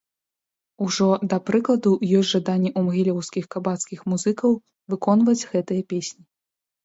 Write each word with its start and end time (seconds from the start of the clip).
Ужо, 0.85 1.07
да 1.33 1.37
прыкладу, 1.49 1.91
ёсць 2.19 2.31
жаданне 2.37 2.71
ў 2.71 2.81
магілёўскіх 2.87 3.45
кабацкіх 3.55 3.99
музыкаў 4.13 4.51
выконваць 4.95 5.47
гэтыя 5.55 5.81
песні. 5.93 6.23